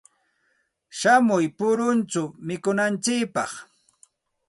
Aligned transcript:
Shamuy 0.97 1.45
puruchaw 1.57 2.27
mikunantsikpaq. 2.45 3.51